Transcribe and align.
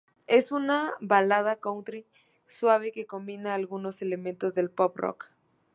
Es 0.25 0.51
una 0.51 0.93
balada 0.99 1.57
"country" 1.57 2.07
suave 2.47 2.91
que 2.91 3.05
combina 3.05 3.53
algunos 3.53 4.01
elementos 4.01 4.55
del 4.55 4.71
"pop 4.71 4.97
rock". 4.97 5.29